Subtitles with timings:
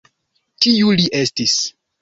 [0.65, 1.57] Kiu li estis?